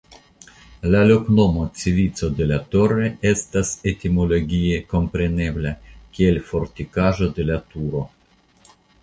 [0.93, 5.75] La loknomo "Cevico de la Torre" estas etimologie komprenebla
[6.17, 8.05] kiel Fortikaĵo de la Turo.